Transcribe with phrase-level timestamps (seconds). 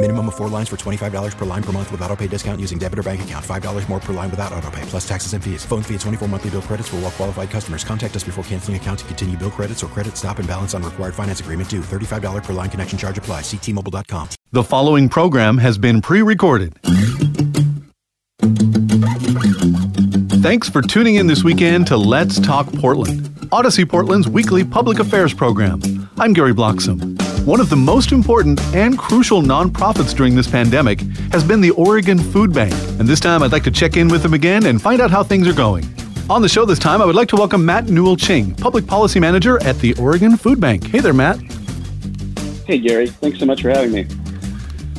[0.00, 2.78] Minimum of four lines for $25 per line per month with auto pay discount using
[2.78, 3.44] debit or bank account.
[3.44, 5.64] $5 more per line without auto pay, plus taxes and fees.
[5.64, 7.82] Phone fee at 24 monthly bill credits for all qualified customers.
[7.82, 10.84] Contact us before canceling account to continue bill credits or credit stop and balance on
[10.84, 11.80] required finance agreement due.
[11.80, 13.40] $35 per line connection charge apply.
[13.40, 14.28] Ctmobile.com.
[14.52, 16.78] The following program has been pre recorded.
[20.40, 25.34] Thanks for tuning in this weekend to Let's Talk Portland, Audacy Portland's weekly public affairs
[25.34, 25.80] program.
[26.18, 27.17] I'm Gary Bloxam.
[27.48, 31.00] One of the most important and crucial nonprofits during this pandemic
[31.32, 32.74] has been the Oregon Food Bank.
[33.00, 35.22] And this time I'd like to check in with them again and find out how
[35.22, 35.86] things are going.
[36.28, 39.18] On the show this time, I would like to welcome Matt Newell Ching, Public Policy
[39.18, 40.88] Manager at the Oregon Food Bank.
[40.88, 41.40] Hey there, Matt.
[42.66, 43.06] Hey, Gary.
[43.06, 44.06] Thanks so much for having me.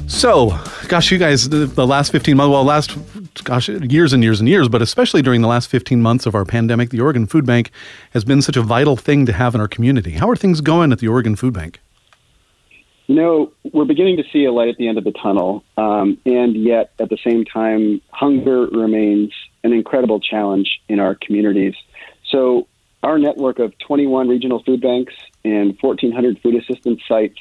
[0.08, 2.98] So, gosh, you guys, the, the last 15 months, well, last,
[3.44, 6.46] gosh, years and years and years, but especially during the last 15 months of our
[6.46, 7.70] pandemic, the Oregon Food Bank
[8.10, 10.14] has been such a vital thing to have in our community.
[10.14, 11.80] How are things going at the Oregon Food Bank?
[13.10, 16.20] You know, we're beginning to see a light at the end of the tunnel, um,
[16.28, 19.32] and yet at the same time, hunger remains
[19.64, 21.74] an incredible challenge in our communities.
[22.30, 22.68] So,
[23.02, 27.40] our network of 21 regional food banks and 1,400 food assistance sites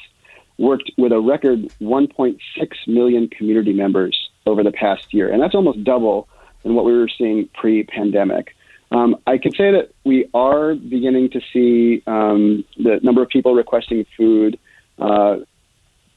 [0.57, 2.39] worked with a record 1.6
[2.87, 6.27] million community members over the past year, and that's almost double
[6.63, 8.55] than what we were seeing pre pandemic.
[8.89, 13.53] Um, I can say that we are beginning to see um, the number of people
[13.53, 14.57] requesting food
[14.97, 15.37] uh,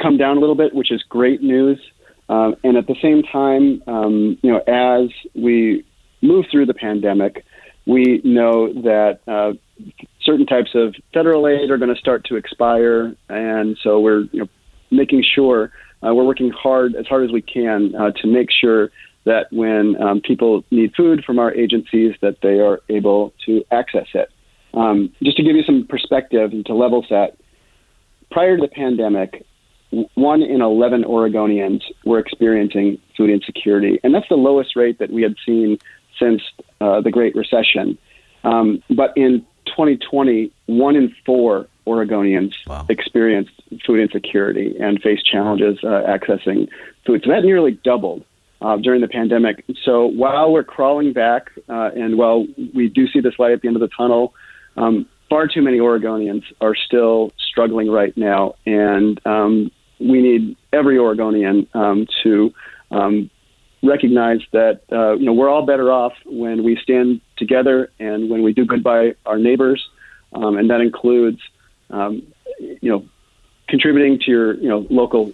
[0.03, 1.79] come down a little bit, which is great news.
[2.29, 5.85] Um, and at the same time, um, you know, as we
[6.23, 7.45] move through the pandemic,
[7.87, 9.53] we know that uh,
[10.23, 14.41] certain types of federal aid are going to start to expire, and so we're you
[14.41, 14.49] know
[14.91, 18.91] making sure uh, we're working hard as hard as we can uh, to make sure
[19.25, 24.07] that when um, people need food from our agencies, that they are able to access
[24.15, 24.31] it.
[24.75, 27.37] Um, just to give you some perspective and to level set,
[28.31, 29.45] prior to the pandemic,
[30.15, 34.01] one in 11 Oregonians were experiencing food insecurity.
[34.03, 35.79] And that's the lowest rate that we had seen
[36.19, 36.43] since
[36.81, 37.99] uh, the Great Recession.
[38.45, 42.87] Um, but in 2020, one in four Oregonians wow.
[42.89, 43.53] experienced
[43.87, 46.69] food insecurity and faced challenges uh, accessing
[47.07, 47.23] food.
[47.25, 48.25] So that nearly doubled.
[48.61, 49.65] Uh, during the pandemic.
[49.85, 53.67] So while we're crawling back, uh, and while we do see this light at the
[53.67, 54.35] end of the tunnel,
[54.77, 59.73] um, far too many Oregonians are still struggling right now, and um,
[60.09, 62.53] we need every Oregonian um, to
[62.91, 63.31] um,
[63.83, 68.43] recognize that uh, you know we're all better off when we stand together and when
[68.43, 69.89] we do good by our neighbors,
[70.33, 71.41] um, and that includes
[71.91, 72.23] um,
[72.59, 73.05] you know
[73.69, 75.33] contributing to your you know local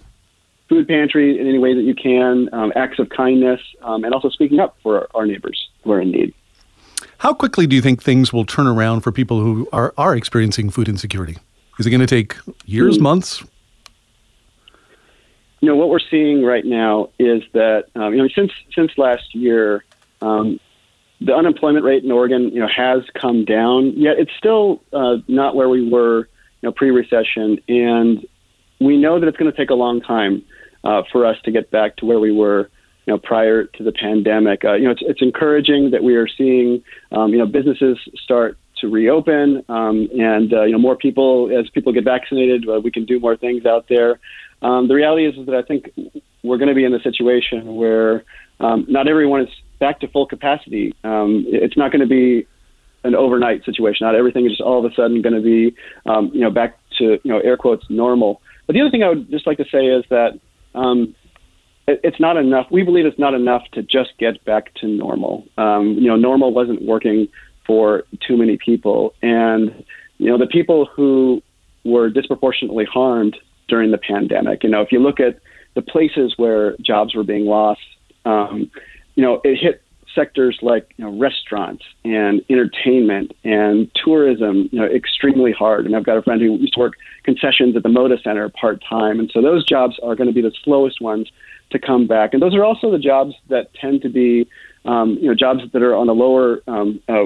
[0.67, 4.29] food pantry in any way that you can, um, acts of kindness, um, and also
[4.29, 6.33] speaking up for our neighbors who are in need.
[7.17, 10.69] How quickly do you think things will turn around for people who are, are experiencing
[10.69, 11.37] food insecurity?
[11.79, 13.01] Is it going to take years, mm.
[13.01, 13.43] months?
[15.61, 19.35] You know what we're seeing right now is that um, you know since since last
[19.35, 19.83] year,
[20.21, 20.59] um,
[21.21, 23.93] the unemployment rate in Oregon you know has come down.
[23.97, 26.29] Yet it's still uh, not where we were
[26.61, 28.25] you know pre-recession, and
[28.79, 30.43] we know that it's going to take a long time
[30.83, 32.69] uh, for us to get back to where we were
[33.05, 34.63] you know prior to the pandemic.
[34.63, 38.57] Uh, you know it's it's encouraging that we are seeing um, you know businesses start
[38.77, 42.91] to reopen, um, and uh, you know more people as people get vaccinated, uh, we
[42.91, 44.19] can do more things out there.
[44.61, 45.91] Um, the reality is, is that I think
[46.43, 48.23] we're going to be in a situation where
[48.59, 50.93] um, not everyone is back to full capacity.
[51.03, 52.45] Um, it's not going to be
[53.03, 54.05] an overnight situation.
[54.05, 55.75] Not everything is just all of a sudden going to be,
[56.05, 58.41] um, you know, back to you know air quotes normal.
[58.67, 60.39] But the other thing I would just like to say is that
[60.75, 61.15] um,
[61.87, 62.67] it, it's not enough.
[62.69, 65.45] We believe it's not enough to just get back to normal.
[65.57, 67.27] Um, you know, normal wasn't working
[67.65, 69.85] for too many people, and
[70.17, 71.41] you know the people who
[71.85, 73.37] were disproportionately harmed
[73.69, 74.63] during the pandemic.
[74.63, 75.39] You know, if you look at
[75.75, 77.81] the places where jobs were being lost,
[78.25, 78.69] um,
[79.15, 79.81] you know, it hit
[80.15, 85.85] sectors like you know, restaurants and entertainment and tourism, you know, extremely hard.
[85.85, 86.93] And I've got a friend who used to work
[87.23, 90.41] concessions at the Moda Center part time, and so those jobs are going to be
[90.41, 91.29] the slowest ones
[91.71, 92.33] to come back.
[92.33, 94.49] And those are also the jobs that tend to be,
[94.85, 97.25] um, you know, jobs that are on a lower um, uh,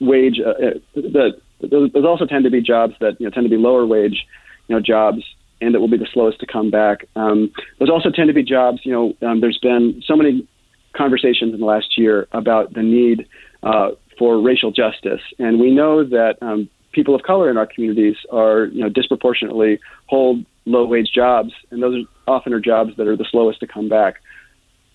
[0.00, 0.38] wage.
[0.44, 3.50] Uh, uh that those, those also tend to be jobs that you know tend to
[3.50, 4.26] be lower wage,
[4.68, 5.22] you know, jobs
[5.60, 7.06] and that will be the slowest to come back.
[7.16, 8.80] Um, those also tend to be jobs.
[8.84, 10.46] You know, um, there's been so many
[10.94, 13.26] conversations in the last year about the need
[13.62, 18.16] uh, for racial justice, and we know that um, people of color in our communities
[18.32, 23.06] are, you know, disproportionately hold low wage jobs, and those are often are jobs that
[23.06, 24.16] are the slowest to come back.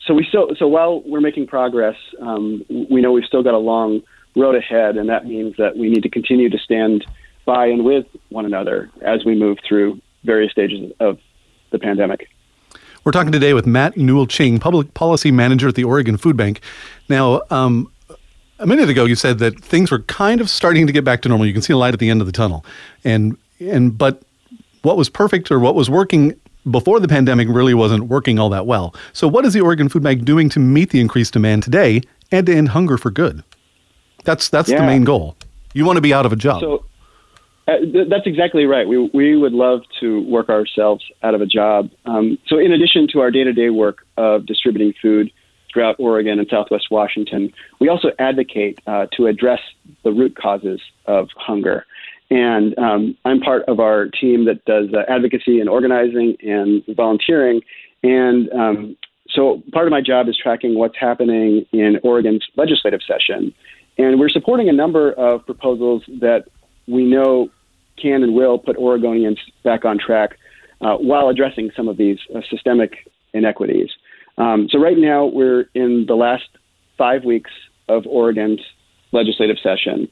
[0.06, 3.58] So we still, so while we're making progress, um, we know we've still got a
[3.58, 4.02] long
[4.36, 7.06] road ahead, and that means that we need to continue to stand
[7.46, 11.20] by and with one another as we move through various stages of
[11.72, 12.30] the pandemic.
[13.04, 16.62] We're talking today with Matt Newell Ching, Public Policy Manager at the Oregon Food Bank.
[17.10, 17.92] Now, um,
[18.60, 21.30] a minute ago, you said that things were kind of starting to get back to
[21.30, 21.46] normal.
[21.46, 22.66] You can see a light at the end of the tunnel,
[23.04, 24.22] and and but
[24.84, 28.66] what was perfect or what was working before the pandemic really wasn't working all that
[28.66, 28.96] well.
[29.12, 32.46] So, what is the Oregon Food Bank doing to meet the increased demand today and
[32.46, 33.44] to end hunger for good?
[34.24, 34.80] That's that's yeah.
[34.80, 35.36] the main goal.
[35.74, 36.62] You want to be out of a job.
[36.62, 36.86] So,
[37.68, 38.88] uh, th- that's exactly right.
[38.88, 41.90] We we would love to work ourselves out of a job.
[42.06, 45.32] Um, so, in addition to our day to day work of distributing food
[45.72, 49.62] throughout Oregon and Southwest Washington, we also advocate uh, to address
[50.04, 51.86] the root causes of hunger.
[52.30, 57.62] And um, I'm part of our team that does uh, advocacy and organizing and volunteering.
[58.02, 58.98] And um,
[59.30, 63.54] so, part of my job is tracking what's happening in Oregon's legislative session.
[63.98, 66.46] And we're supporting a number of proposals that
[66.88, 67.50] we know
[68.02, 70.38] can and will put Oregonians back on track
[70.82, 73.90] uh, while addressing some of these uh, systemic inequities.
[74.38, 76.48] Um, so, right now, we're in the last
[76.98, 77.52] five weeks
[77.88, 78.62] of Oregon's
[79.12, 80.10] legislative session.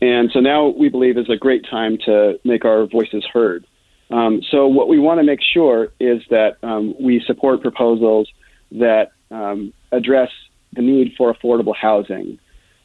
[0.00, 3.66] And so now we believe is a great time to make our voices heard.
[4.10, 8.28] Um, so, what we want to make sure is that um, we support proposals
[8.72, 10.30] that um, address
[10.74, 12.38] the need for affordable housing,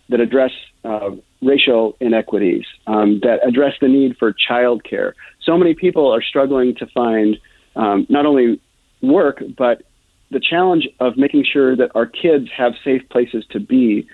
[0.10, 0.52] that address
[0.84, 1.12] uh,
[1.42, 5.14] racial inequities, um, that address the need for childcare.
[5.42, 7.38] So many people are struggling to find
[7.76, 8.60] um, not only
[9.02, 9.84] work, but
[10.32, 14.08] the challenge of making sure that our kids have safe places to be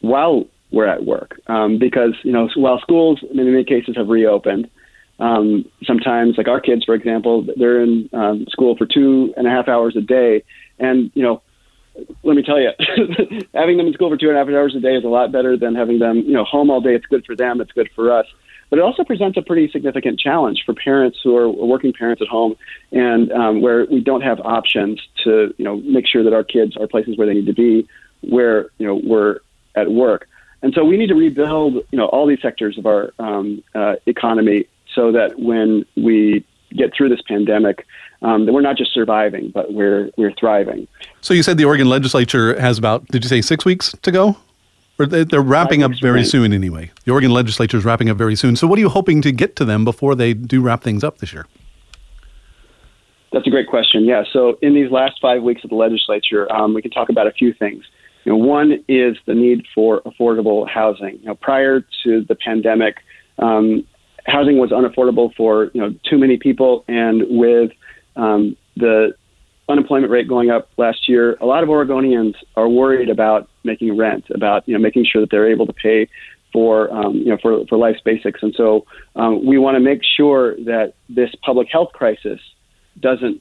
[0.00, 1.40] while we're at work.
[1.48, 4.70] Um, because, you know, while schools in many cases have reopened,
[5.18, 9.50] um, sometimes, like our kids, for example, they're in um, school for two and a
[9.50, 10.42] half hours a day.
[10.78, 11.42] And, you know,
[12.22, 12.70] let me tell you,
[13.54, 15.32] having them in school for two and a half hours a day is a lot
[15.32, 16.94] better than having them, you know, home all day.
[16.94, 17.60] It's good for them.
[17.60, 18.26] It's good for us.
[18.70, 22.28] But it also presents a pretty significant challenge for parents who are working parents at
[22.28, 22.56] home,
[22.92, 26.76] and um, where we don't have options to, you know, make sure that our kids
[26.76, 27.88] are places where they need to be,
[28.20, 29.40] where you know we're
[29.74, 30.28] at work.
[30.62, 33.96] And so we need to rebuild, you know, all these sectors of our um, uh,
[34.06, 36.44] economy so that when we
[36.76, 37.86] get through this pandemic,
[38.22, 40.86] um, that we're not just surviving, but we're we're thriving.
[41.20, 44.36] So you said the Oregon legislature has about, did you say six weeks to go?
[44.98, 46.90] Or they're wrapping up very soon anyway.
[47.04, 48.54] The Oregon legislature is wrapping up very soon.
[48.54, 51.18] So what are you hoping to get to them before they do wrap things up
[51.18, 51.46] this year?
[53.32, 54.04] That's a great question.
[54.04, 54.24] Yeah.
[54.30, 57.32] So in these last five weeks of the legislature, um, we can talk about a
[57.32, 57.84] few things.
[58.24, 61.18] You know, one is the need for affordable housing.
[61.20, 62.96] You know, prior to the pandemic,
[63.38, 63.86] um,
[64.26, 67.72] housing was unaffordable for you know too many people, and with
[68.16, 69.14] um, the
[69.68, 74.24] unemployment rate going up last year, a lot of Oregonians are worried about making rent,
[74.34, 76.08] about you know making sure that they're able to pay
[76.52, 78.84] for um, you know for for life's basics, and so
[79.16, 82.40] um, we want to make sure that this public health crisis
[82.98, 83.40] doesn't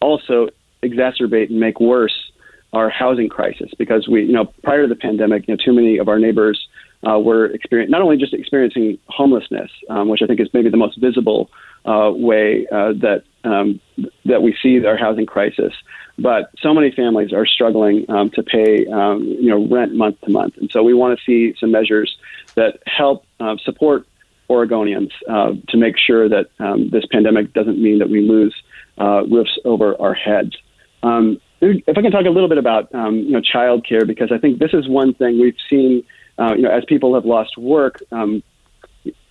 [0.00, 0.48] also
[0.82, 2.32] exacerbate and make worse
[2.72, 5.98] our housing crisis because we you know prior to the pandemic, you know too many
[5.98, 6.68] of our neighbors
[7.06, 10.76] uh, were experiencing not only just experiencing homelessness, um, which I think is maybe the
[10.76, 11.50] most visible
[11.84, 13.80] uh, way uh, that um,
[14.24, 15.72] that we see our housing crisis.
[16.18, 20.30] But so many families are struggling um, to pay, um, you know, rent month to
[20.30, 22.16] month, and so we want to see some measures
[22.56, 24.06] that help uh, support
[24.50, 28.54] Oregonians uh, to make sure that um, this pandemic doesn't mean that we lose
[28.98, 30.56] uh, roofs over our heads.
[31.02, 34.38] Um, if I can talk a little bit about um, you know childcare, because I
[34.38, 36.04] think this is one thing we've seen,
[36.38, 38.42] uh, you know, as people have lost work, um,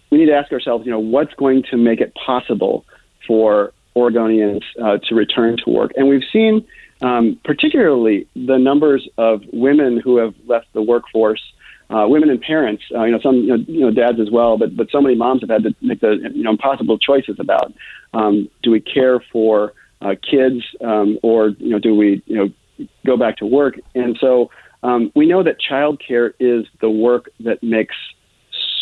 [0.09, 2.85] we need to ask ourselves, you know, what's going to make it possible
[3.27, 5.91] for Oregonians uh, to return to work.
[5.95, 6.65] And we've seen,
[7.01, 11.41] um, particularly, the numbers of women who have left the workforce.
[11.89, 14.57] Uh, women and parents, uh, you know, some you know, you know, dads as well,
[14.57, 17.73] but but so many moms have had to make the you know impossible choices about
[18.13, 19.71] um, do we care for
[20.01, 23.79] uh, kids um, or you know do we you know go back to work?
[23.95, 24.51] And so
[24.83, 27.95] um, we know that childcare is the work that makes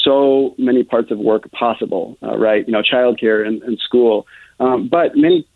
[0.03, 2.65] so many parts of work possible, uh, right?
[2.67, 4.27] You know, childcare and, and school.
[4.59, 5.47] Um, but many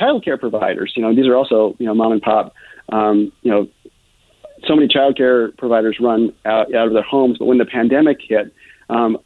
[0.00, 2.54] childcare providers, you know, these are also, you know, mom and pop,
[2.90, 3.68] um, you know,
[4.66, 7.38] so many childcare providers run out, out of their homes.
[7.38, 8.52] But when the pandemic hit,
[8.88, 9.18] um,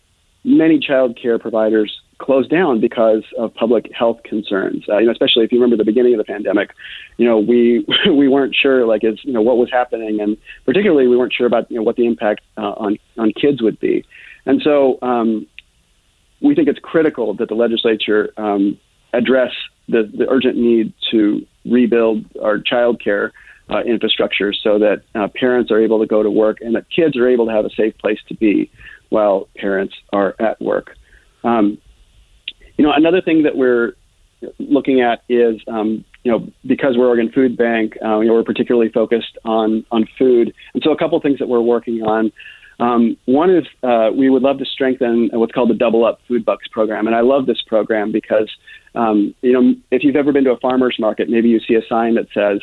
[0.45, 4.85] many childcare providers closed down because of public health concerns.
[4.89, 6.71] Uh, you know, especially if you remember the beginning of the pandemic,
[7.17, 11.09] you know, we we weren't sure like is you know what was happening, and particularly
[11.09, 14.05] we weren't sure about you know what the impact uh, on on kids would be.
[14.47, 15.47] And so um,
[16.41, 18.79] we think it's critical that the legislature um,
[19.13, 19.53] address
[19.89, 23.33] the, the urgent need to rebuild our child care
[23.71, 27.17] uh, infrastructure so that uh, parents are able to go to work and that kids
[27.17, 28.71] are able to have a safe place to be
[29.11, 30.97] while parents are at work.
[31.45, 31.79] Um,
[32.77, 33.93] you know, another thing that we're
[34.59, 38.45] looking at is, um, you know, because we're Oregon Food Bank, uh, you know, we're
[38.45, 42.33] particularly focused on on food, and so a couple of things that we're working on.
[42.81, 46.45] Um, one is uh, we would love to strengthen what's called the Double Up Food
[46.45, 48.51] Bucks program, and I love this program because
[48.95, 51.87] um, you know if you've ever been to a farmer's market, maybe you see a
[51.89, 52.61] sign that says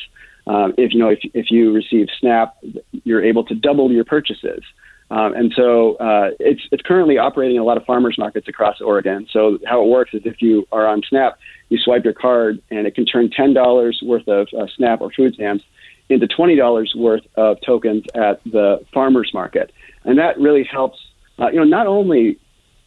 [0.47, 2.55] um, if you know if if you receive SNAP,
[3.03, 4.63] you're able to double your purchases.
[5.11, 8.79] Um, and so uh, it's it's currently operating in a lot of farmers markets across
[8.79, 9.27] Oregon.
[9.31, 11.37] So how it works is if you are on SNAP,
[11.69, 15.11] you swipe your card, and it can turn ten dollars worth of uh, SNAP or
[15.11, 15.63] food stamps
[16.09, 19.71] into twenty dollars worth of tokens at the farmers market
[20.03, 20.99] and that really helps.
[21.37, 22.37] Uh, you know, not only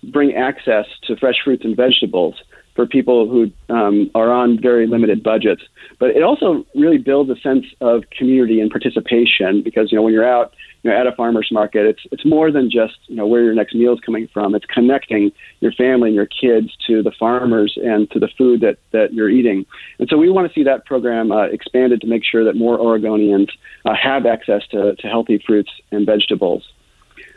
[0.02, 2.34] bring access to fresh fruits and vegetables
[2.74, 5.62] for people who um, are on very limited budgets,
[5.98, 10.12] but it also really builds a sense of community and participation because you know when
[10.12, 13.26] you're out you know, at a farmer's market, it's it's more than just you know
[13.26, 14.54] where your next meal is coming from.
[14.54, 18.78] It's connecting your family and your kids to the farmers and to the food that
[18.92, 19.64] that you're eating.
[19.98, 22.78] And so we want to see that program uh, expanded to make sure that more
[22.78, 23.50] Oregonians
[23.84, 26.64] uh, have access to, to healthy fruits and vegetables.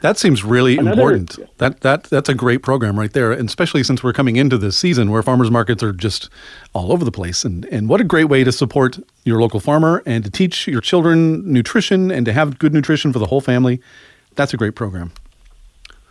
[0.06, 1.36] That seems really Another, important.
[1.40, 1.46] Yeah.
[1.58, 4.78] That that that's a great program right there, and especially since we're coming into this
[4.78, 6.30] season where farmers markets are just
[6.74, 7.44] all over the place.
[7.44, 10.80] And and what a great way to support your local farmer and to teach your
[10.80, 13.82] children nutrition and to have good nutrition for the whole family.
[14.36, 15.12] That's a great program.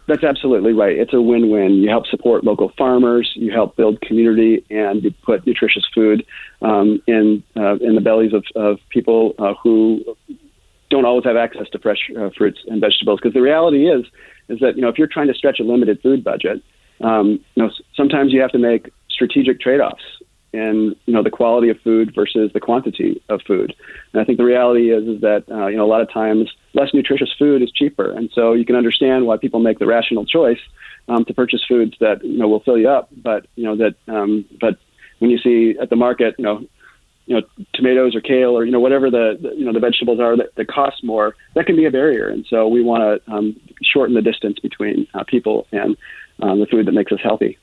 [0.08, 0.98] That's absolutely right.
[0.98, 1.74] It's a win-win.
[1.74, 6.26] You help support local farmers, you help build community, and you put nutritious food
[6.62, 10.04] um, in uh, in the bellies of, of people uh, who
[10.94, 13.18] don't always have access to fresh uh, fruits and vegetables.
[13.20, 14.04] Because the reality is,
[14.48, 16.62] is that you know if you're trying to stretch a limited food budget,
[17.00, 20.04] um, you know sometimes you have to make strategic trade-offs
[20.52, 23.74] in you know the quality of food versus the quantity of food.
[24.12, 26.50] And I think the reality is is that uh, you know a lot of times
[26.74, 30.24] less nutritious food is cheaper, and so you can understand why people make the rational
[30.24, 30.62] choice
[31.08, 33.94] um, to purchase foods that you know will fill you up, but you know that
[34.06, 34.78] um, but
[35.18, 36.64] when you see at the market, you know,
[37.26, 40.20] you know tomatoes or kale or you know whatever the, the you know the vegetables
[40.20, 42.28] are that, that cost more that can be a barrier.
[42.28, 45.96] And so we want to um, shorten the distance between uh, people and
[46.42, 47.58] um, the food that makes us healthy.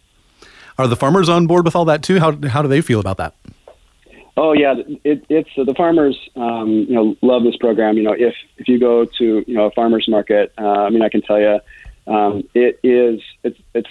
[0.78, 2.20] Are the farmers on board with all that too?
[2.20, 3.36] How, how do they feel about that?
[4.38, 4.76] Oh yeah.
[5.04, 7.98] It, it's uh, the farmers um, you know love this program.
[7.98, 11.02] You know if if you go to you know a farmers market uh, i mean
[11.02, 11.60] i can tell you
[12.08, 13.90] um, it is it's it's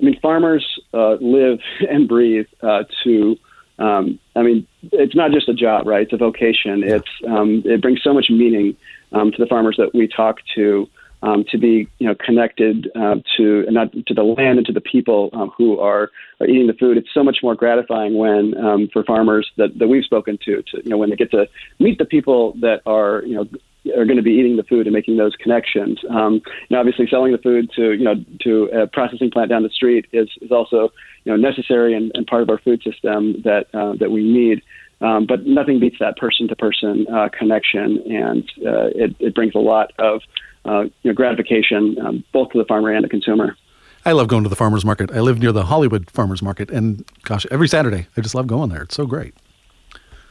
[0.00, 1.60] I mean, farmers uh, live
[1.90, 3.36] and breathe uh, to
[3.78, 6.02] um, I mean, it's not just a job, right?
[6.02, 6.82] It's a vocation.
[6.82, 8.76] It's um, it brings so much meaning
[9.12, 10.88] um, to the farmers that we talk to.
[11.22, 14.82] Um, to be you know connected uh, to not to the land and to the
[14.82, 16.98] people um, who are, are eating the food.
[16.98, 20.82] It's so much more gratifying when um, for farmers that, that we've spoken to, to
[20.84, 23.48] you know when they get to meet the people that are you know
[23.96, 25.98] are going to be eating the food and making those connections.
[26.10, 29.70] Um, and obviously, selling the food to you know to a processing plant down the
[29.70, 30.92] street is is also
[31.24, 34.62] you know necessary and, and part of our food system that uh, that we need.
[35.02, 37.06] Um, but nothing beats that person to person
[37.38, 40.22] connection, and uh, it, it brings a lot of
[40.64, 43.56] uh, you know, gratification um, both to the farmer and the consumer.
[44.04, 45.10] I love going to the farmers market.
[45.10, 48.70] I live near the Hollywood farmers market, and gosh, every Saturday I just love going
[48.70, 48.82] there.
[48.82, 49.34] It's so great.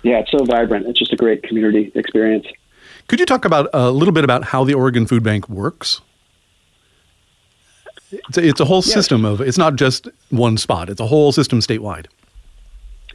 [0.04, 0.86] Yeah, it's so vibrant.
[0.88, 2.46] It's just a great community experience.
[3.08, 6.02] Could you talk about a little bit about how the Oregon Food Bank works?
[8.12, 8.94] It's a, it's a whole yes.
[8.94, 9.42] system of.
[9.42, 10.90] It's not just one spot.
[10.90, 12.08] It's a whole system statewide.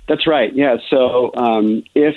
[0.09, 0.55] That's right.
[0.55, 0.77] Yeah.
[0.89, 2.17] So um, if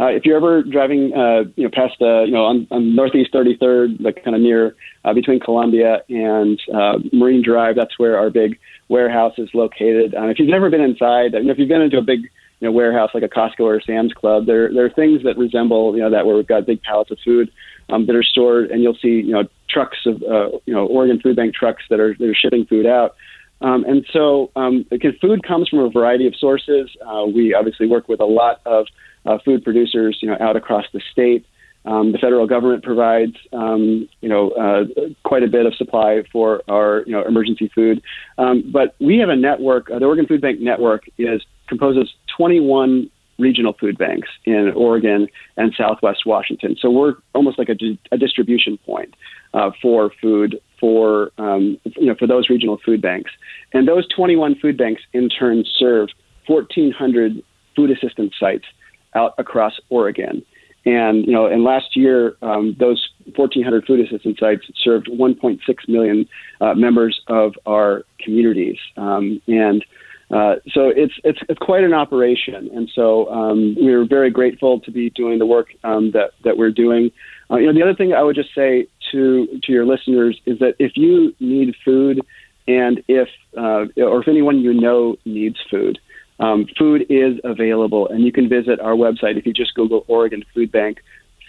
[0.00, 3.34] uh, if you're ever driving, uh, you know, past the, you know, on, on Northeast
[3.34, 4.74] 33rd, like kind of near
[5.04, 8.58] uh, between Columbia and uh, Marine Drive, that's where our big
[8.88, 10.14] warehouse is located.
[10.14, 13.10] Uh, if you've never been inside, if you've been into a big you know warehouse
[13.14, 14.46] like a Costco or a Sam's Club.
[14.46, 17.18] There there are things that resemble you know that where we've got big pallets of
[17.24, 17.50] food
[17.88, 21.20] um, that are stored, and you'll see you know trucks of uh, you know Oregon
[21.20, 23.16] Food Bank trucks that are that are shipping food out.
[23.62, 27.86] Um, and so, um, because food comes from a variety of sources, uh, we obviously
[27.86, 28.86] work with a lot of
[29.26, 31.44] uh, food producers, you know, out across the state.
[31.84, 34.84] Um, the federal government provides, um, you know, uh,
[35.24, 38.02] quite a bit of supply for our, you know, emergency food.
[38.36, 39.90] Um, but we have a network.
[39.90, 43.08] Uh, the Oregon Food Bank network is composes 21
[43.38, 46.76] regional food banks in Oregon and Southwest Washington.
[46.78, 47.76] So we're almost like a,
[48.12, 49.14] a distribution point
[49.54, 53.30] uh, for food for um, you know for those regional food banks.
[53.72, 56.10] And those 21 food banks in turn serve
[56.46, 57.42] 1,400
[57.74, 58.66] food assistance sites
[59.14, 60.44] out across Oregon.
[60.86, 65.58] And you know, and last year, um, those 1,400 food assistance sites served 1.6
[65.88, 66.26] million
[66.60, 68.78] uh, members of our communities.
[68.96, 69.84] Um, and
[70.30, 74.92] uh, so it's, it's it's quite an operation, and so um, we're very grateful to
[74.92, 77.10] be doing the work um, that that we're doing.
[77.50, 80.60] Uh, you know, the other thing I would just say to to your listeners is
[80.60, 82.20] that if you need food,
[82.68, 85.98] and if uh, or if anyone you know needs food,
[86.40, 90.42] um, food is available, and you can visit our website if you just Google Oregon
[90.54, 90.98] Food Bank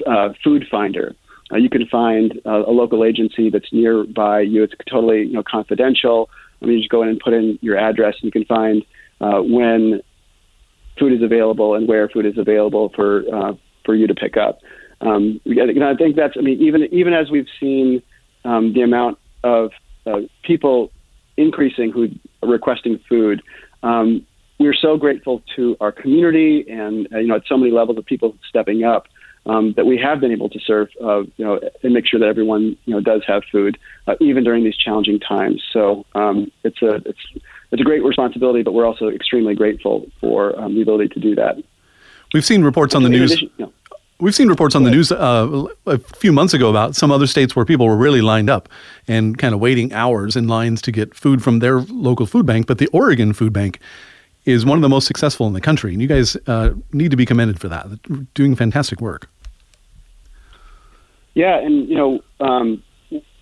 [0.05, 1.15] uh, Food Finder.
[1.51, 4.63] Uh, you can find uh, a local agency that's nearby you.
[4.63, 6.29] It's totally you know confidential.
[6.61, 8.83] I mean, you just go in and put in your address, and you can find
[9.19, 10.01] uh, when
[10.99, 13.53] food is available and where food is available for uh,
[13.85, 14.59] for you to pick up.
[15.01, 16.35] Um, I think that's.
[16.37, 18.03] I mean, even even as we've seen
[18.45, 19.71] um, the amount of
[20.05, 20.91] uh, people
[21.37, 22.09] increasing who
[22.43, 23.41] are requesting food,
[23.83, 24.25] um,
[24.61, 28.05] we're so grateful to our community and uh, you know at so many levels of
[28.05, 29.07] people stepping up
[29.45, 32.27] um, that we have been able to serve, uh, you know, and make sure that
[32.27, 33.77] everyone, you know, does have food,
[34.07, 35.63] uh, even during these challenging times.
[35.73, 37.19] So um, it's a it's
[37.71, 41.35] it's a great responsibility, but we're also extremely grateful for um, the ability to do
[41.35, 41.55] that.
[42.33, 43.31] We've seen reports on the news.
[43.31, 43.73] Addition,
[44.21, 47.55] We've seen reports on the news uh, a few months ago about some other states
[47.55, 48.69] where people were really lined up
[49.07, 52.67] and kind of waiting hours in lines to get food from their local food bank.
[52.67, 53.79] But the Oregon Food Bank
[54.45, 57.17] is one of the most successful in the country, and you guys uh, need to
[57.17, 57.87] be commended for that.
[58.33, 59.29] doing fantastic work.
[61.33, 62.83] Yeah, and you know, um,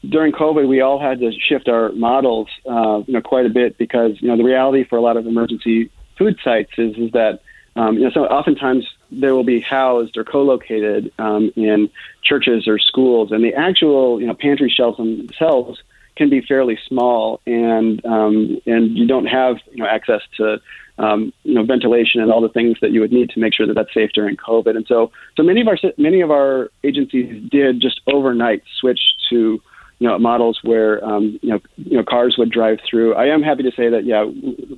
[0.07, 3.77] during COVID, we all had to shift our models, uh, you know, quite a bit
[3.77, 7.41] because you know the reality for a lot of emergency food sites is is that
[7.75, 11.89] um, you know so oftentimes they will be housed or co-located um, in
[12.23, 15.81] churches or schools, and the actual you know pantry shelves themselves
[16.15, 20.62] can be fairly small, and um, and you don't have you know access to
[20.99, 23.65] um, you know, ventilation and all the things that you would need to make sure
[23.65, 24.75] that that's safe during COVID.
[24.75, 29.62] And so, so many of our many of our agencies did just overnight switch to
[29.99, 33.15] you know models where um, you know you know cars would drive through.
[33.15, 34.25] I am happy to say that yeah,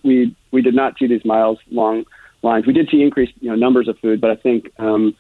[0.04, 2.06] we we did not see these miles long
[2.44, 2.68] lines.
[2.68, 5.16] We did see increased you know numbers of food, but I think um,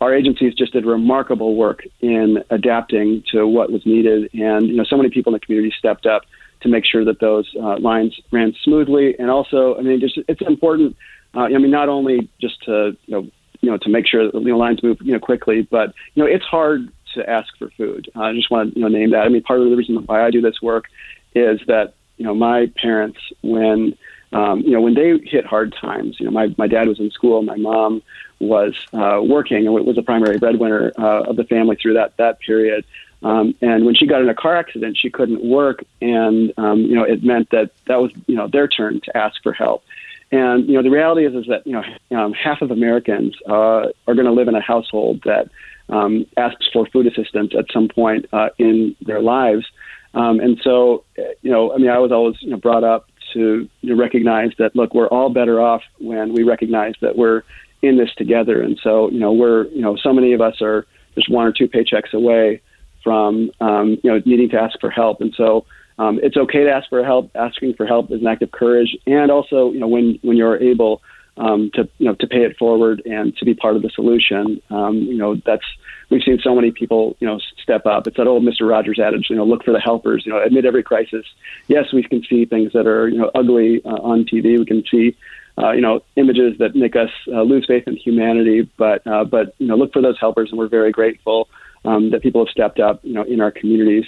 [0.00, 4.84] our agencies just did remarkable work in adapting to what was needed, and you know
[4.84, 6.22] so many people in the community stepped up
[6.62, 9.16] to make sure that those uh, lines ran smoothly.
[9.18, 10.96] And also, I mean, just, it's important.
[11.34, 14.38] Uh, I mean, not only just to you know you know to make sure that
[14.38, 17.70] you know lines move you know quickly, but you know it's hard to ask for
[17.70, 18.10] food.
[18.14, 19.20] Uh, I just want to you know name that.
[19.22, 20.86] I mean, part of the reason why I do this work
[21.34, 23.96] is that you know my parents when
[24.32, 26.16] um, you know when they hit hard times.
[26.18, 28.02] You know, my my dad was in school, my mom
[28.40, 32.40] was uh, working and was a primary breadwinner uh, of the family through that that
[32.40, 32.84] period.
[33.22, 36.94] Um, and when she got in a car accident, she couldn't work, and um, you
[36.94, 39.84] know it meant that that was you know their turn to ask for help.
[40.32, 43.90] And you know the reality is is that you know um, half of Americans uh,
[44.06, 45.50] are going to live in a household that
[45.88, 49.66] um, asks for food assistance at some point uh, in their lives.
[50.14, 53.68] Um, and so you know I mean I was always you know brought up to
[53.82, 57.42] you know, recognize that look we're all better off when we recognize that we're
[57.82, 58.60] in this together.
[58.60, 61.52] And so you know we're you know so many of us are just one or
[61.52, 62.60] two paychecks away
[63.02, 65.20] from um, you know needing to ask for help.
[65.20, 65.66] And so
[65.98, 67.30] um, it's okay to ask for help.
[67.34, 70.56] Asking for help is an act of courage, and also you know when when you're
[70.56, 71.02] able
[71.36, 74.60] um, to you know to pay it forward and to be part of the solution.
[74.70, 75.64] Um, you know that's
[76.10, 78.06] we've seen so many people you know step up.
[78.06, 80.24] It's that old Mister Rogers adage, you know, look for the helpers.
[80.26, 81.26] You know, amid every crisis,
[81.68, 84.58] yes, we can see things that are you know ugly uh, on TV.
[84.58, 85.16] We can see.
[85.58, 89.54] Uh, you know, images that make us uh, lose faith in humanity, but uh, but
[89.58, 91.46] you know, look for those helpers, and we're very grateful
[91.84, 94.04] um, that people have stepped up, you know, in our communities.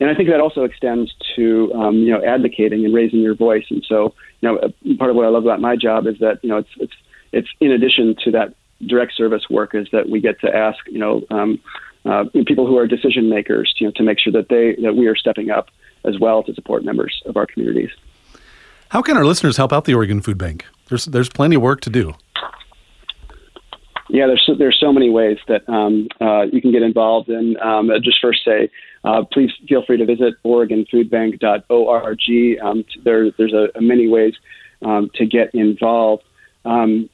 [0.00, 3.64] And I think that also extends to um, you know advocating and raising your voice.
[3.70, 6.48] And so, you know, part of what I love about my job is that you
[6.48, 6.92] know it's it's
[7.32, 8.54] it's in addition to that
[8.86, 11.58] direct service work is that we get to ask you know um,
[12.04, 15.08] uh, people who are decision makers you know to make sure that they that we
[15.08, 15.68] are stepping up
[16.04, 17.90] as well to support members of our communities.
[18.90, 20.64] How can our listeners help out the Oregon Food Bank?
[20.88, 22.14] There's there's plenty of work to do.
[24.10, 27.28] Yeah, there's so, there's so many ways that um, uh, you can get involved.
[27.28, 28.68] And um, just first say,
[29.04, 32.58] uh, please feel free to visit OregonFoodBank.org.
[32.62, 34.34] Um, there, there's a, a many ways
[34.82, 36.24] um, to get involved.
[36.64, 37.10] Um,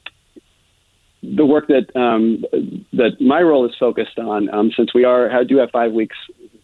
[1.21, 2.45] the work that um,
[2.93, 6.15] that my role is focused on, since we are do have five weeks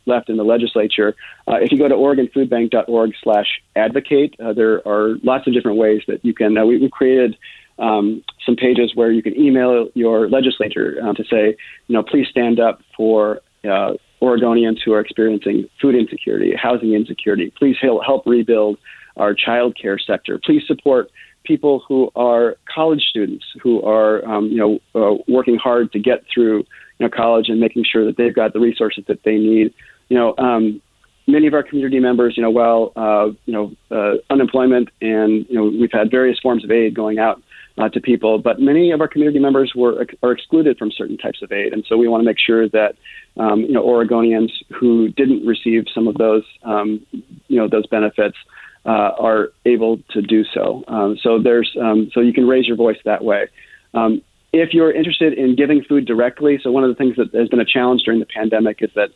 [0.06, 1.16] left in the legislature,
[1.48, 6.34] uh, if you go to OregonFoodBank.org/advocate, uh, there are lots of different ways that you
[6.34, 6.58] can.
[6.58, 7.38] Uh, we, we created
[7.82, 12.28] um, some pages where you can email your legislature uh, to say, you know, please
[12.30, 17.52] stand up for uh, Oregonians who are experiencing food insecurity, housing insecurity.
[17.58, 18.78] Please help rebuild
[19.18, 20.40] our child care sector.
[20.44, 21.10] Please support
[21.44, 26.24] people who are college students who are, um, you know, uh, working hard to get
[26.32, 26.66] through, you
[27.00, 29.74] know, college and making sure that they've got the resources that they need.
[30.10, 30.82] You know, um,
[31.28, 35.56] many of our community members, you know, while uh, you know uh, unemployment and you
[35.56, 37.42] know we've had various forms of aid going out
[37.78, 41.42] uh, to people, but many of our community members were are excluded from certain types
[41.42, 42.96] of aid, and so we want to make sure that
[43.38, 47.06] um, you know Oregonians who didn't receive some of those um,
[47.48, 48.38] you know those benefits
[48.86, 50.84] uh, are able to do so.
[50.88, 53.48] Um, so there's um, so you can raise your voice that way.
[53.94, 54.22] Um,
[54.54, 57.62] if you're interested in giving food directly, so one of the things that has been
[57.62, 59.10] a challenge during the pandemic is that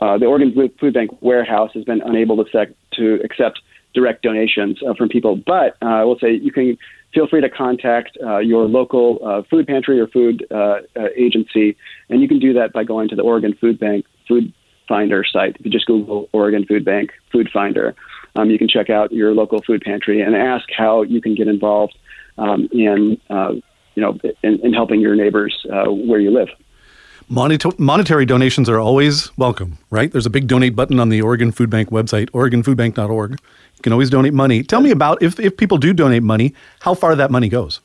[0.00, 3.60] uh, the Oregon Food Bank warehouse has been unable to, sec- to accept
[3.94, 5.36] direct donations uh, from people.
[5.36, 6.78] But uh, I will say you can
[7.12, 11.76] feel free to contact uh, your local uh, food pantry or food uh, uh, agency,
[12.08, 14.52] and you can do that by going to the Oregon Food Bank Food
[14.88, 15.56] Finder site.
[15.58, 17.94] If you just Google Oregon Food Bank Food Finder,
[18.36, 21.48] um, you can check out your local food pantry and ask how you can get
[21.48, 21.96] involved
[22.38, 23.52] um, in, uh,
[23.94, 26.48] you know, in, in, helping your neighbors uh, where you live.
[27.30, 30.10] Monetary donations are always welcome, right?
[30.10, 33.30] There's a big donate button on the Oregon Food Bank website, OregonFoodBank.org.
[33.30, 34.62] You can always donate money.
[34.62, 37.80] Tell me about if, if people do donate money, how far that money goes.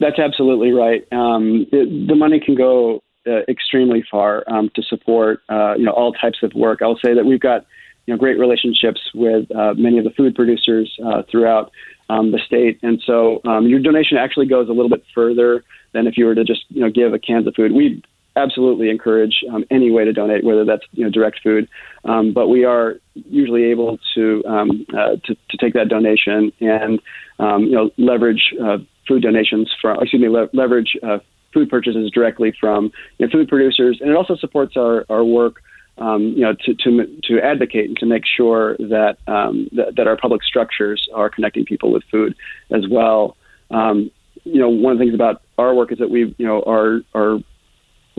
[0.00, 1.06] That's absolutely right.
[1.12, 6.12] Um, the money can go uh, extremely far um, to support uh, you know all
[6.12, 6.80] types of work.
[6.80, 7.66] I'll say that we've got
[8.06, 11.70] you know great relationships with uh, many of the food producers uh, throughout
[12.08, 16.06] um, the state, and so um, your donation actually goes a little bit further than
[16.06, 17.72] if you were to just you know give a can of food.
[17.72, 18.02] We
[18.36, 21.68] absolutely encourage um, any way to donate, whether that's you know direct food,
[22.04, 27.00] um, but we are usually able to um, uh, to, to take that donation and
[27.38, 31.18] um, you know leverage uh, food donations from excuse me le- leverage uh,
[31.52, 35.62] food purchases directly from you know, food producers, and it also supports our our work.
[35.98, 40.06] Um, you know, to, to to advocate and to make sure that, um, that that
[40.06, 42.34] our public structures are connecting people with food
[42.70, 43.38] as well.
[43.70, 44.10] Um,
[44.44, 47.00] you know, one of the things about our work is that we, you know, are
[47.14, 47.38] are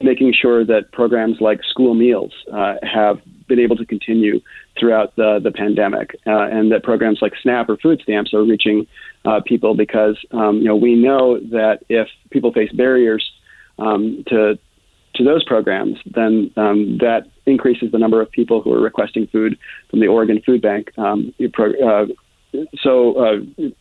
[0.02, 4.42] making sure that programs like school meals uh, have been able to continue
[4.80, 8.86] throughout the, the pandemic, uh, and that programs like SNAP or food stamps are reaching
[9.26, 13.32] uh, people because um, you know we know that if people face barriers
[13.80, 14.60] um, to
[15.16, 19.57] to those programs, then um, that increases the number of people who are requesting food
[19.89, 20.91] from the Oregon Food Bank.
[20.97, 22.05] Um, uh,
[22.81, 23.73] so, uh, excuse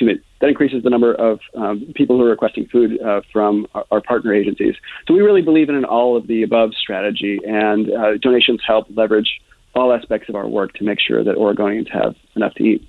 [0.00, 3.84] me, that increases the number of um, people who are requesting food uh, from our,
[3.90, 4.74] our, partner agencies.
[5.06, 8.86] So we really believe in an all of the above strategy, and uh, donations help
[8.94, 9.40] leverage
[9.74, 12.86] all aspects of our work to make sure that Oregonians have enough to eat.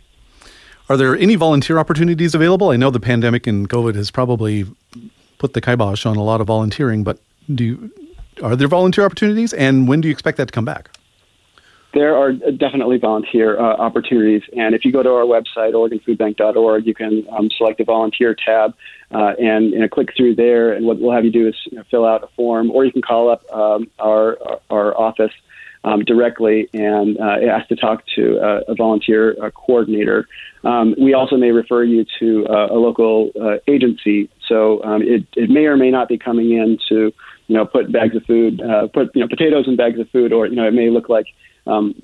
[0.90, 2.70] Are there any volunteer opportunities available?
[2.70, 4.66] I know the pandemic and COVID has probably
[5.38, 7.20] put the kibosh on a lot of volunteering, but
[7.54, 7.92] do you,
[8.42, 10.90] are there volunteer opportunities, and when do you expect that to come back?
[11.94, 14.44] there are definitely volunteer uh, opportunities.
[14.56, 18.76] And if you go to our website, OregonFoodBank.org, you can um, select the volunteer tab
[19.12, 20.74] uh, and, click through there.
[20.74, 22.92] And what we'll have you do is you know, fill out a form, or you
[22.92, 24.38] can call up um, our,
[24.70, 25.32] our office
[25.84, 30.28] um, directly and uh, ask to talk to uh, a volunteer uh, coordinator.
[30.64, 33.32] Um, we also may refer you to uh, a local
[33.66, 34.30] agency.
[34.48, 37.12] So um, it, it may or may not be coming in to
[37.50, 40.32] you know put bags of food, uh, put you know potatoes in bags of food,
[40.32, 41.26] or you know it may look like
[41.68, 42.02] um,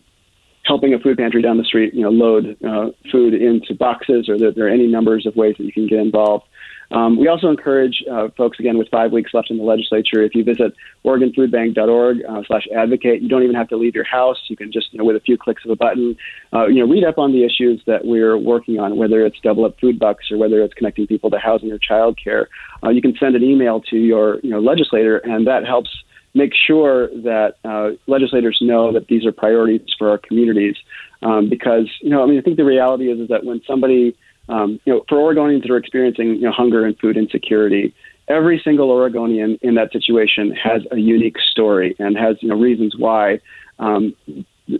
[0.65, 4.37] helping a food pantry down the street, you know, load uh, food into boxes, or
[4.37, 6.45] there, there, are any numbers of ways that you can get involved.
[6.91, 10.35] Um, we also encourage uh, folks, again, with five weeks left in the legislature, if
[10.35, 14.37] you visit OregonFoodBank.org uh, slash advocate, you don't even have to leave your house.
[14.47, 16.15] You can just, you know, with a few clicks of a button,
[16.53, 19.65] uh, you know, read up on the issues that we're working on, whether it's double
[19.65, 22.45] up food bucks or whether it's connecting people to housing or childcare.
[22.83, 25.89] Uh, you can send an email to your, you know, legislator, and that helps
[26.35, 30.75] make sure that uh, legislators know that these are priorities for our communities.
[31.23, 34.15] Um, because you know, I mean, I think the reality is is that when somebody,
[34.49, 37.93] um, you know, for Oregonians that are experiencing you know hunger and food insecurity,
[38.27, 42.95] every single Oregonian in that situation has a unique story and has you know reasons
[42.97, 43.39] why
[43.79, 44.15] um,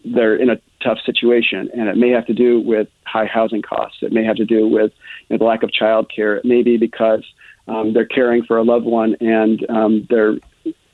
[0.03, 3.97] they're in a tough situation, and it may have to do with high housing costs.
[4.01, 4.91] It may have to do with
[5.27, 6.37] you know, the lack of child care.
[6.37, 7.23] It may be because
[7.67, 10.35] um, they're caring for a loved one and um, they're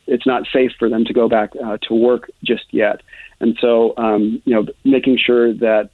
[0.07, 3.01] it's not safe for them to go back uh, to work just yet.
[3.39, 5.89] And so, um, you know, making sure that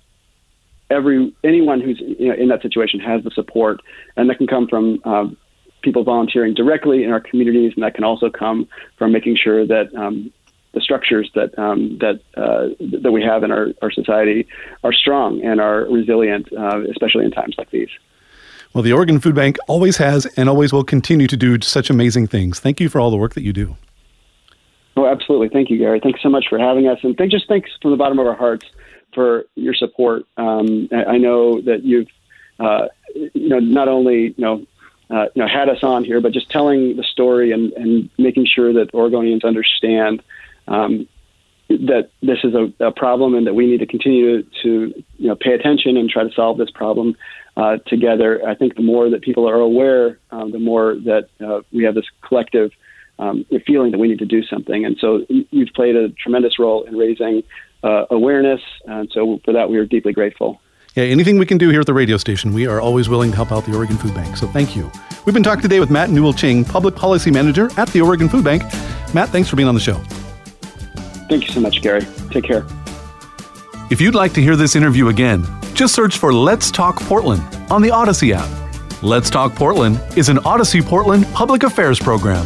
[0.89, 3.81] every anyone who's you know, in that situation has the support,
[4.15, 5.37] and that can come from um,
[5.81, 9.93] people volunteering directly in our communities, and that can also come from making sure that
[9.95, 10.31] um,
[10.73, 12.69] the structures that um, that uh,
[13.01, 14.47] that we have in our, our society
[14.83, 17.89] are strong and are resilient, uh, especially in times like these.
[18.73, 22.27] Well, the Oregon Food Bank always has and always will continue to do such amazing
[22.27, 22.59] things.
[22.59, 23.75] Thank you for all the work that you do.
[24.95, 25.49] Oh, absolutely.
[25.49, 25.99] Thank you, Gary.
[25.99, 28.35] Thanks so much for having us, and thank, just thanks from the bottom of our
[28.35, 28.65] hearts
[29.17, 30.27] for your support.
[30.37, 32.07] Um, I know that you've,
[32.59, 34.67] uh, you know, not only you know,
[35.09, 38.45] uh, you know, had us on here, but just telling the story and, and making
[38.45, 40.21] sure that Oregonians understand
[40.67, 41.07] um,
[41.67, 45.35] that this is a, a, problem and that we need to continue to, you know
[45.35, 47.15] pay attention and try to solve this problem
[47.55, 48.47] uh, together.
[48.47, 51.95] I think the more that people are aware, um, the more that uh, we have
[51.95, 52.69] this collective
[53.17, 54.85] um, feeling that we need to do something.
[54.85, 57.41] And so you've played a tremendous role in raising
[57.83, 58.61] uh, awareness.
[58.85, 60.61] And so for that, we are deeply grateful.
[60.95, 63.35] Yeah, anything we can do here at the radio station, we are always willing to
[63.35, 64.35] help out the Oregon Food Bank.
[64.35, 64.91] So thank you.
[65.25, 68.43] We've been talking today with Matt Newell Ching, Public Policy Manager at the Oregon Food
[68.43, 68.63] Bank.
[69.13, 70.01] Matt, thanks for being on the show.
[71.29, 72.01] Thank you so much, Gary.
[72.31, 72.65] Take care.
[73.91, 77.81] If you'd like to hear this interview again, just search for Let's Talk Portland on
[77.83, 79.03] the Audacy app.
[79.03, 82.45] Let's Talk Portland is an Audacy Portland public affairs program.